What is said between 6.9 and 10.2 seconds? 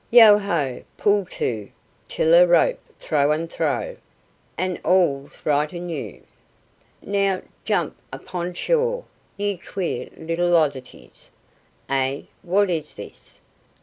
"Now, jump upon shore, ye queer